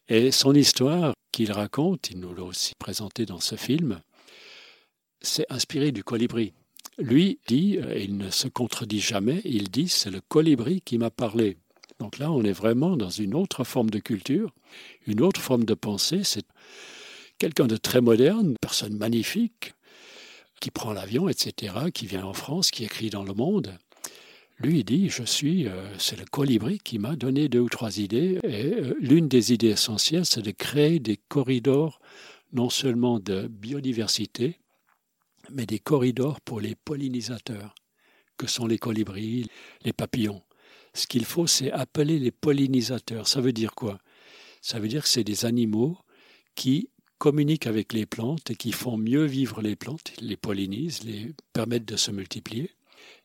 Et 0.09 0.31
son 0.31 0.55
histoire 0.55 1.15
qu'il 1.33 1.53
raconte, 1.53 2.11
il 2.11 2.21
nous 2.21 2.35
l'a 2.35 2.43
aussi 2.43 2.75
présenté 2.75 3.25
dans 3.25 3.41
ce 3.41 3.55
film, 3.55 4.03
c'est 5.23 5.47
inspiré 5.51 5.91
du 5.93 6.05
colibri. 6.05 6.53
Lui 6.99 7.39
dit, 7.47 7.77
et 7.77 8.05
il 8.05 8.19
ne 8.19 8.29
se 8.29 8.49
contredit 8.49 9.01
jamais, 9.01 9.41
il 9.45 9.71
dit 9.71 9.89
c'est 9.89 10.11
le 10.11 10.21
colibri 10.29 10.83
qui 10.83 10.99
m'a 10.99 11.11
parlé. 11.11 11.57
Donc 11.99 12.19
là, 12.19 12.31
on 12.31 12.43
est 12.43 12.53
vraiment 12.53 12.99
dans 12.99 13.09
une 13.09 13.35
autre 13.35 13.65
forme 13.65 13.89
de 13.89 14.01
culture, 14.01 14.53
une 15.07 15.23
autre 15.23 15.41
forme 15.41 15.65
de 15.65 15.75
pensée. 15.75 16.23
Quelqu'un 17.41 17.67
de 17.67 17.77
très 17.77 18.03
moderne, 18.03 18.55
personne 18.61 18.97
magnifique, 18.97 19.73
qui 20.61 20.71
prend 20.71 20.93
l'avion, 20.93 21.29
etc., 21.29 21.75
qui 21.93 22.07
vient 22.07 22.25
en 22.25 22.35
France, 22.35 22.71
qui 22.71 22.85
écrit 22.85 23.09
dans 23.09 23.25
Le 23.25 23.33
Monde. 23.33 23.79
Lui, 24.59 24.81
il 24.81 24.85
dit, 24.85 25.09
je 25.09 25.23
suis, 25.23 25.67
euh, 25.67 25.99
c'est 25.99 26.19
le 26.19 26.27
colibri 26.27 26.79
qui 26.79 26.99
m'a 26.99 27.17
donné 27.17 27.49
deux 27.49 27.61
ou 27.61 27.71
trois 27.71 27.99
idées. 27.99 28.39
Et 28.45 28.75
euh, 28.75 28.95
l'une 29.01 29.27
des 29.27 29.55
idées 29.55 29.71
essentielles, 29.71 30.27
c'est 30.27 30.43
de 30.43 30.51
créer 30.51 31.01
des 31.01 31.17
corridors, 31.17 31.99
non 32.53 32.69
seulement 32.69 33.19
de 33.19 33.49
biodiversité, 33.49 34.61
mais 35.51 35.65
des 35.65 35.79
corridors 35.79 36.43
pour 36.43 36.61
les 36.61 36.75
pollinisateurs, 36.75 37.75
que 38.37 38.47
sont 38.47 38.67
les 38.67 38.79
colibris, 38.79 39.47
les 39.83 39.95
papillons. 39.95 40.43
Ce 40.93 41.07
qu'il 41.07 41.25
faut, 41.25 41.47
c'est 41.47 41.73
appeler 41.73 42.19
les 42.19 42.33
pollinisateurs. 42.33 43.27
Ça 43.27 43.41
veut 43.41 43.55
dire 43.55 43.75
quoi? 43.75 43.99
Ça 44.61 44.79
veut 44.79 44.89
dire 44.89 45.05
que 45.05 45.09
c'est 45.09 45.25
des 45.25 45.47
animaux 45.47 45.97
qui 46.55 46.91
communiquent 47.21 47.67
avec 47.67 47.93
les 47.93 48.07
plantes 48.07 48.51
et 48.51 48.57
qui 48.57 48.73
font 48.73 48.97
mieux 48.97 49.27
vivre 49.27 49.61
les 49.61 49.77
plantes, 49.77 50.15
les 50.23 50.39
pollinisent, 50.39 51.05
les 51.05 51.35
permettent 51.53 51.85
de 51.85 51.97
se 51.97 52.11
multiplier. 52.11 52.71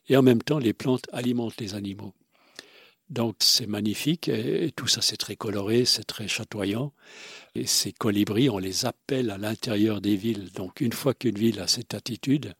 Et 0.08 0.16
en 0.18 0.22
même 0.22 0.42
temps, 0.42 0.58
les 0.58 0.74
plantes 0.74 1.08
alimentent 1.12 1.58
les 1.58 1.74
animaux. 1.74 2.12
Donc 3.08 3.36
c'est 3.38 3.68
magnifique 3.68 4.28
et, 4.28 4.72
tout 4.74 4.88
ça 4.88 5.00
c'est 5.00 5.16
très 5.16 5.36
coloré, 5.36 5.84
c'est 5.84 6.04
très 6.04 6.26
chatoyant. 6.26 6.92
Et 7.54 7.64
ces 7.64 7.92
colibris, 7.92 8.50
on 8.50 8.58
les 8.58 8.84
appelle 8.84 9.30
à 9.30 9.38
l'intérieur 9.38 10.00
des 10.00 10.16
villes. 10.16 10.50
Donc 10.52 10.80
une 10.80 10.92
fois 10.92 11.14
qu'une 11.14 11.38
ville 11.38 11.60
a 11.60 11.68
cette 11.68 11.94
attitude, 11.94 12.54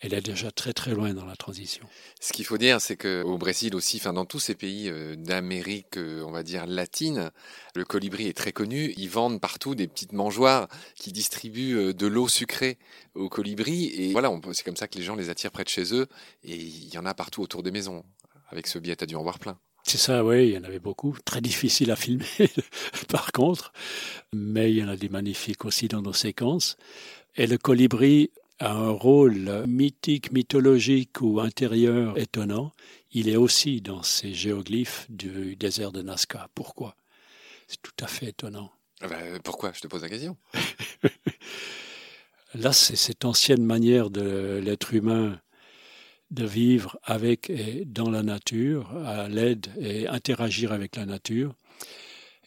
elle 0.00 0.14
est 0.14 0.22
déjà 0.22 0.50
très 0.50 0.72
très 0.72 0.94
loin 0.94 1.12
dans 1.12 1.26
la 1.26 1.36
transition. 1.36 1.86
Ce 2.20 2.32
qu'il 2.32 2.46
faut 2.46 2.56
dire, 2.56 2.80
c'est 2.80 2.96
qu'au 2.96 3.36
Brésil 3.36 3.76
aussi, 3.76 3.98
enfin 3.98 4.14
dans 4.14 4.24
tous 4.24 4.40
ces 4.40 4.54
pays 4.54 4.88
euh, 4.88 5.14
d'Amérique, 5.14 5.98
euh, 5.98 6.24
on 6.24 6.32
va 6.32 6.42
dire 6.42 6.66
latine, 6.66 7.30
le 7.74 7.84
colibri 7.84 8.28
est 8.28 8.36
très 8.36 8.52
connu. 8.52 8.94
Ils 8.96 9.10
vendent 9.10 9.40
partout 9.40 9.74
des 9.74 9.88
petites 9.88 10.12
mangeoires 10.12 10.68
qui 10.96 11.12
distribuent 11.12 11.76
euh, 11.76 11.92
de 11.92 12.06
l'eau 12.06 12.28
sucrée 12.28 12.78
aux 13.14 13.28
colibris. 13.28 13.92
Et 13.94 14.12
voilà, 14.12 14.32
c'est 14.52 14.64
comme 14.64 14.76
ça 14.76 14.88
que 14.88 14.96
les 14.96 15.04
gens 15.04 15.16
les 15.16 15.28
attirent 15.28 15.52
près 15.52 15.64
de 15.64 15.68
chez 15.68 15.94
eux. 15.94 16.08
Et 16.44 16.56
il 16.56 16.92
y 16.92 16.96
en 16.96 17.04
a 17.04 17.12
partout 17.12 17.42
autour 17.42 17.62
des 17.62 17.70
maisons. 17.70 18.02
Avec 18.48 18.66
ce 18.66 18.78
billet, 18.78 18.96
tu 18.96 19.04
as 19.04 19.06
dû 19.06 19.16
en 19.16 19.22
voir 19.22 19.38
plein. 19.38 19.58
C'est 19.84 19.98
ça, 19.98 20.24
oui, 20.24 20.48
il 20.48 20.54
y 20.54 20.58
en 20.58 20.64
avait 20.64 20.78
beaucoup. 20.78 21.16
Très 21.24 21.40
difficile 21.40 21.90
à 21.90 21.96
filmer, 21.96 22.24
par 23.08 23.32
contre. 23.32 23.72
Mais 24.32 24.70
il 24.70 24.78
y 24.78 24.84
en 24.84 24.88
a 24.88 24.96
des 24.96 25.08
magnifiques 25.08 25.64
aussi 25.64 25.88
dans 25.88 26.02
nos 26.02 26.12
séquences. 26.12 26.76
Et 27.36 27.46
le 27.46 27.58
colibri 27.58 28.30
a 28.58 28.72
un 28.72 28.90
rôle 28.90 29.64
mythique, 29.66 30.30
mythologique 30.32 31.20
ou 31.20 31.40
intérieur 31.40 32.16
étonnant. 32.16 32.72
Il 33.10 33.28
est 33.28 33.36
aussi 33.36 33.80
dans 33.80 34.02
ces 34.02 34.32
géoglyphes 34.32 35.06
du 35.08 35.56
désert 35.56 35.92
de 35.92 36.02
Nazca. 36.02 36.48
Pourquoi? 36.54 36.94
C'est 37.66 37.82
tout 37.82 38.04
à 38.04 38.06
fait 38.06 38.26
étonnant. 38.26 38.70
Ah 39.00 39.08
ben, 39.08 39.40
pourquoi? 39.42 39.72
Je 39.74 39.80
te 39.80 39.88
pose 39.88 40.02
la 40.02 40.08
question. 40.08 40.36
Là, 42.54 42.72
c'est 42.72 42.96
cette 42.96 43.24
ancienne 43.24 43.64
manière 43.64 44.10
de 44.10 44.60
l'être 44.62 44.94
humain 44.94 45.40
de 46.32 46.44
vivre 46.44 46.98
avec 47.04 47.50
et 47.50 47.84
dans 47.84 48.10
la 48.10 48.22
nature, 48.22 48.90
à 49.04 49.28
l'aide 49.28 49.66
et 49.78 50.08
interagir 50.08 50.72
avec 50.72 50.96
la 50.96 51.06
nature. 51.06 51.54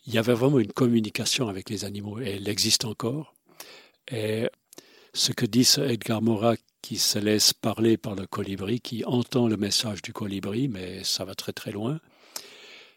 Il 0.08 0.14
y 0.14 0.18
avait 0.18 0.34
vraiment 0.34 0.60
une 0.60 0.74
communication 0.74 1.48
avec 1.48 1.70
les 1.70 1.86
animaux 1.86 2.20
et 2.20 2.36
elle 2.38 2.50
existe 2.50 2.86
encore. 2.86 3.34
Et 4.12 4.50
ce 5.14 5.32
que 5.32 5.46
dit 5.46 5.68
Edgar 5.78 6.22
Morin 6.22 6.56
qui 6.82 6.98
se 6.98 7.18
laisse 7.18 7.54
parler 7.54 7.98
par 7.98 8.16
le 8.16 8.28
colibri, 8.28 8.80
qui 8.80 9.04
entend 9.06 9.48
le 9.48 9.58
message 9.58 10.04
du 10.04 10.14
colibri, 10.14 10.68
mais 10.68 11.04
ça 11.04 11.26
va 11.26 11.34
très 11.34 11.54
très 11.54 11.72
loin, 11.72 12.00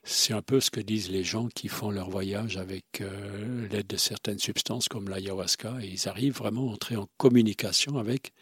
C'est 0.04 0.32
un 0.32 0.42
peu 0.42 0.60
ce 0.60 0.70
que 0.70 0.80
disent 0.80 1.10
les 1.10 1.24
gens 1.24 1.48
qui 1.48 1.68
font 1.68 1.90
leur 1.90 2.08
voyage 2.08 2.56
avec 2.56 3.00
euh, 3.00 3.68
l'aide 3.68 3.86
de 3.86 3.96
certaines 3.96 4.38
substances 4.38 4.88
comme 4.88 5.08
l'ayahuasca 5.08 5.78
et 5.82 5.86
ils 5.86 6.08
arrivent 6.08 6.36
vraiment 6.36 6.70
à 6.70 6.72
entrer 6.72 6.96
en 6.96 7.08
communication 7.18 7.98
avec 7.98 8.32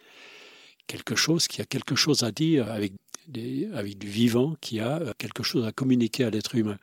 quelque 0.86 1.16
chose 1.16 1.48
qui 1.48 1.60
a 1.60 1.64
quelque 1.64 1.94
chose 1.94 2.22
à 2.22 2.32
dire, 2.32 2.70
avec, 2.70 2.92
des, 3.28 3.68
avec 3.74 3.98
du 3.98 4.08
vivant 4.08 4.56
qui 4.60 4.80
a 4.80 5.00
euh, 5.00 5.12
quelque 5.18 5.42
chose 5.42 5.66
à 5.66 5.72
communiquer 5.72 6.24
à 6.24 6.30
l'être 6.30 6.54
humain. 6.54 6.78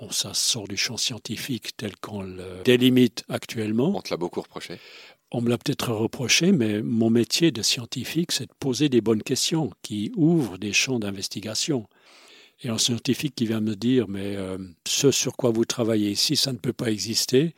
Bon, 0.00 0.10
ça 0.10 0.34
sort 0.34 0.66
du 0.66 0.76
champ 0.76 0.96
scientifique 0.96 1.76
tel 1.76 1.96
qu'on 1.96 2.22
le 2.22 2.62
délimite 2.64 3.24
actuellement. 3.28 3.96
On 3.96 4.00
te 4.00 4.10
l'a 4.10 4.16
beaucoup 4.16 4.40
reproché. 4.40 4.78
On 5.30 5.40
me 5.40 5.48
l'a 5.48 5.58
peut-être 5.58 5.92
reproché, 5.92 6.52
mais 6.52 6.82
mon 6.82 7.10
métier 7.10 7.50
de 7.50 7.62
scientifique, 7.62 8.32
c'est 8.32 8.46
de 8.46 8.54
poser 8.58 8.88
des 8.88 9.00
bonnes 9.00 9.22
questions 9.22 9.70
qui 9.82 10.12
ouvrent 10.16 10.58
des 10.58 10.72
champs 10.72 10.98
d'investigation. 10.98 11.88
Et 12.62 12.68
un 12.68 12.78
scientifique 12.78 13.34
qui 13.34 13.46
vient 13.46 13.60
me 13.60 13.74
dire, 13.74 14.08
mais 14.08 14.36
euh, 14.36 14.58
ce 14.86 15.10
sur 15.10 15.36
quoi 15.36 15.50
vous 15.50 15.64
travaillez 15.64 16.10
ici, 16.10 16.36
ça 16.36 16.52
ne 16.52 16.58
peut 16.58 16.72
pas 16.72 16.90
exister, 16.90 17.54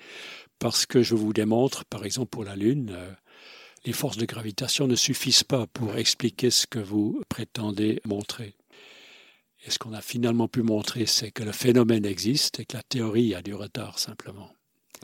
parce 0.59 0.87
que 0.87 1.03
je 1.03 1.15
vous 1.15 1.33
démontre, 1.33 1.85
par 1.85 2.05
exemple 2.05 2.31
pour 2.31 2.45
la 2.45 2.57
Lune, 2.57 2.93
euh, 2.95 3.13
les 3.87 3.93
forces 3.93 4.17
de 4.17 4.27
gravitation 4.27 4.89
ne 4.89 4.97
suffisent 4.97 5.45
pas 5.45 5.69
pour 5.69 5.97
expliquer 5.97 6.51
ce 6.51 6.67
que 6.67 6.81
vous 6.81 7.23
prétendez 7.29 8.01
montrer. 8.05 8.57
Et 9.65 9.71
ce 9.71 9.79
qu'on 9.79 9.93
a 9.93 10.03
finalement 10.03 10.49
pu 10.49 10.63
montrer, 10.63 11.07
c'est 11.07 11.31
que 11.31 11.45
le 11.45 11.53
phénomène 11.53 12.05
existe 12.05 12.59
et 12.59 12.67
que 12.67 12.77
la 12.77 12.83
théorie 12.83 13.35
a 13.35 13.43
du 13.43 13.55
retard 13.55 14.01
simplement. 14.01 14.51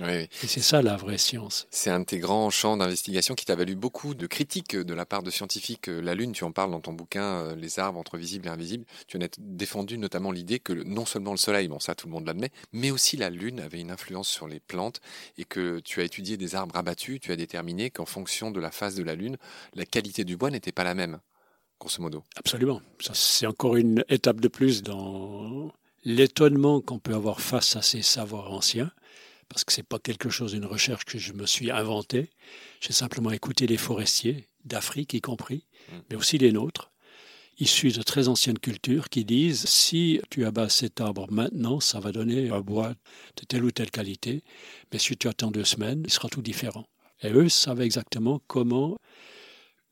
Et 0.00 0.28
c'est 0.32 0.60
ça 0.60 0.82
la 0.82 0.96
vraie 0.96 1.18
science. 1.18 1.66
C'est 1.70 1.90
un 1.90 2.00
de 2.00 2.04
tes 2.04 2.18
grands 2.18 2.50
champs 2.50 2.76
d'investigation 2.76 3.34
qui 3.34 3.44
t'a 3.44 3.54
valu 3.54 3.74
beaucoup 3.74 4.14
de 4.14 4.26
critiques 4.26 4.76
de 4.76 4.94
la 4.94 5.06
part 5.06 5.22
de 5.22 5.30
scientifiques. 5.30 5.86
La 5.88 6.14
Lune, 6.14 6.32
tu 6.32 6.44
en 6.44 6.52
parles 6.52 6.70
dans 6.70 6.80
ton 6.80 6.92
bouquin 6.92 7.22
euh, 7.22 7.54
Les 7.54 7.78
arbres 7.78 7.98
entre 7.98 8.16
visibles 8.16 8.46
et 8.46 8.50
invisibles. 8.50 8.84
Tu 9.06 9.16
en 9.16 9.20
as 9.20 9.28
défendu 9.38 9.98
notamment 9.98 10.32
l'idée 10.32 10.58
que 10.58 10.72
non 10.72 11.04
seulement 11.04 11.32
le 11.32 11.36
Soleil, 11.36 11.68
bon 11.68 11.78
ça 11.78 11.94
tout 11.94 12.06
le 12.06 12.12
monde 12.12 12.26
l'admet, 12.26 12.50
mais 12.72 12.90
aussi 12.90 13.16
la 13.16 13.30
Lune 13.30 13.60
avait 13.60 13.80
une 13.80 13.90
influence 13.90 14.28
sur 14.28 14.48
les 14.48 14.60
plantes 14.60 15.00
et 15.36 15.44
que 15.44 15.80
tu 15.80 16.00
as 16.00 16.04
étudié 16.04 16.36
des 16.36 16.54
arbres 16.54 16.76
abattus, 16.76 17.20
tu 17.20 17.32
as 17.32 17.36
déterminé 17.36 17.90
qu'en 17.90 18.06
fonction 18.06 18.50
de 18.50 18.60
la 18.60 18.70
phase 18.70 18.94
de 18.94 19.02
la 19.02 19.14
Lune, 19.14 19.36
la 19.74 19.84
qualité 19.84 20.24
du 20.24 20.36
bois 20.36 20.50
n'était 20.50 20.72
pas 20.72 20.84
la 20.84 20.94
même, 20.94 21.20
grosso 21.80 22.02
modo. 22.02 22.24
Absolument. 22.36 22.80
Ça, 23.00 23.12
c'est 23.14 23.46
encore 23.46 23.76
une 23.76 24.04
étape 24.08 24.40
de 24.40 24.48
plus 24.48 24.82
dans 24.82 25.72
l'étonnement 26.04 26.80
qu'on 26.80 26.98
peut 26.98 27.14
avoir 27.14 27.40
face 27.40 27.76
à 27.76 27.82
ces 27.82 28.02
savoirs 28.02 28.52
anciens 28.52 28.90
parce 29.52 29.64
que 29.64 29.72
ce 29.72 29.80
n'est 29.80 29.86
pas 29.86 29.98
quelque 29.98 30.30
chose, 30.30 30.54
une 30.54 30.64
recherche 30.64 31.04
que 31.04 31.18
je 31.18 31.34
me 31.34 31.44
suis 31.44 31.70
inventée. 31.70 32.30
J'ai 32.80 32.94
simplement 32.94 33.30
écouté 33.32 33.66
les 33.66 33.76
forestiers, 33.76 34.46
d'Afrique 34.64 35.12
y 35.12 35.20
compris, 35.20 35.66
mmh. 35.90 35.96
mais 36.08 36.16
aussi 36.16 36.38
les 36.38 36.52
nôtres, 36.52 36.90
issus 37.58 37.92
de 37.92 38.02
très 38.02 38.28
anciennes 38.28 38.58
cultures, 38.58 39.10
qui 39.10 39.26
disent 39.26 39.66
si 39.66 40.22
tu 40.30 40.46
abats 40.46 40.70
cet 40.70 41.02
arbre 41.02 41.30
maintenant, 41.30 41.80
ça 41.80 42.00
va 42.00 42.12
donner 42.12 42.48
un 42.48 42.60
bois 42.60 42.94
de 43.36 43.44
telle 43.46 43.64
ou 43.64 43.70
telle 43.70 43.90
qualité, 43.90 44.42
mais 44.90 44.98
si 44.98 45.18
tu 45.18 45.28
attends 45.28 45.50
deux 45.50 45.64
semaines, 45.64 46.02
il 46.06 46.10
sera 46.10 46.30
tout 46.30 46.42
différent. 46.42 46.86
Et 47.20 47.30
eux 47.30 47.50
savaient 47.50 47.84
exactement 47.84 48.40
comment 48.46 48.96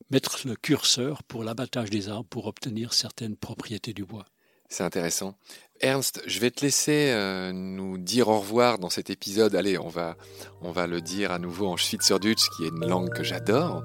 mettre 0.08 0.48
le 0.48 0.56
curseur 0.56 1.22
pour 1.24 1.44
l'abattage 1.44 1.90
des 1.90 2.08
arbres 2.08 2.28
pour 2.30 2.46
obtenir 2.46 2.94
certaines 2.94 3.36
propriétés 3.36 3.92
du 3.92 4.06
bois. 4.06 4.24
C'est 4.70 4.84
intéressant. 4.84 5.34
Ernst, 5.80 6.22
je 6.26 6.38
vais 6.38 6.50
te 6.50 6.64
laisser 6.64 7.10
euh, 7.10 7.52
nous 7.52 7.98
dire 7.98 8.28
au 8.28 8.38
revoir 8.38 8.78
dans 8.78 8.88
cet 8.88 9.10
épisode. 9.10 9.56
Allez, 9.56 9.78
on 9.78 9.88
va, 9.88 10.16
on 10.60 10.70
va 10.70 10.86
le 10.86 11.00
dire 11.00 11.32
à 11.32 11.38
nouveau 11.38 11.66
en 11.66 11.76
Schweizerdeutsch, 11.76 12.48
qui 12.56 12.64
est 12.64 12.68
une 12.68 12.86
langue 12.86 13.10
que 13.10 13.24
j'adore. 13.24 13.82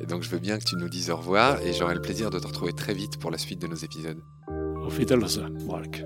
Et 0.00 0.06
donc, 0.06 0.22
je 0.22 0.28
veux 0.28 0.38
bien 0.38 0.58
que 0.58 0.64
tu 0.64 0.76
nous 0.76 0.90
dises 0.90 1.10
au 1.10 1.16
revoir 1.16 1.62
et 1.62 1.72
j'aurai 1.72 1.94
le 1.94 2.02
plaisir 2.02 2.30
de 2.30 2.38
te 2.38 2.46
retrouver 2.46 2.74
très 2.74 2.92
vite 2.92 3.18
pour 3.18 3.30
la 3.30 3.38
suite 3.38 3.60
de 3.60 3.66
nos 3.66 3.76
épisodes. 3.76 4.20
Auf 4.84 4.98
Wiedersehen, 4.98 5.56
Marc. 5.66 6.02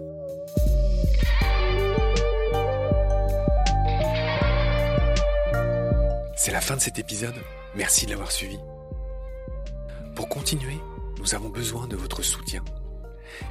C'est 6.36 6.52
la 6.52 6.60
fin 6.60 6.76
de 6.76 6.80
cet 6.80 6.98
épisode. 6.98 7.34
Merci 7.74 8.06
de 8.06 8.10
l'avoir 8.10 8.30
suivi. 8.30 8.58
Pour 10.14 10.28
continuer, 10.28 10.78
nous 11.18 11.34
avons 11.34 11.48
besoin 11.48 11.86
de 11.88 11.96
votre 11.96 12.22
soutien. 12.22 12.62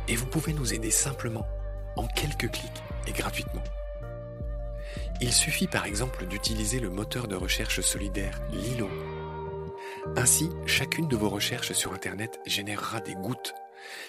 Et 0.07 0.15
vous 0.15 0.25
pouvez 0.25 0.53
nous 0.53 0.73
aider 0.73 0.91
simplement, 0.91 1.47
en 1.95 2.07
quelques 2.07 2.51
clics 2.51 2.83
et 3.07 3.11
gratuitement. 3.11 3.63
Il 5.21 5.33
suffit 5.33 5.67
par 5.67 5.85
exemple 5.85 6.25
d'utiliser 6.25 6.79
le 6.79 6.89
moteur 6.89 7.27
de 7.27 7.35
recherche 7.35 7.81
solidaire 7.81 8.39
Lilo. 8.51 8.89
Ainsi, 10.15 10.49
chacune 10.65 11.07
de 11.07 11.15
vos 11.15 11.29
recherches 11.29 11.73
sur 11.73 11.93
Internet 11.93 12.39
générera 12.45 13.01
des 13.01 13.15
gouttes 13.15 13.53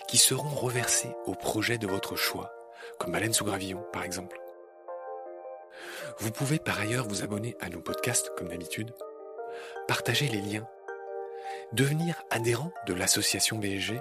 qui 0.09 0.18
seront 0.18 0.48
reversées 0.48 1.12
au 1.26 1.35
projet 1.35 1.78
de 1.78 1.87
votre 1.87 2.16
choix, 2.16 2.52
comme 2.98 3.12
Baleine 3.12 3.33
sous 3.33 3.44
gravillon 3.44 3.85
par 3.92 4.04
exemple. 4.04 4.40
Vous 6.18 6.30
pouvez 6.30 6.59
par 6.59 6.78
ailleurs 6.78 7.09
vous 7.09 7.22
abonner 7.22 7.56
à 7.61 7.68
nos 7.68 7.80
podcasts 7.80 8.30
comme 8.37 8.48
d'habitude, 8.48 8.92
partager 9.88 10.28
les 10.28 10.40
liens, 10.40 10.66
devenir 11.72 12.22
adhérent 12.30 12.72
de 12.87 12.94
l'association 12.94 13.59
BSG 13.59 14.00